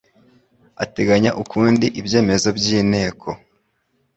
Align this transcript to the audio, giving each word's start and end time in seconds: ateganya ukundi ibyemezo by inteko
ateganya 0.83 1.31
ukundi 1.41 1.85
ibyemezo 1.99 2.47
by 2.57 2.65
inteko 2.79 3.27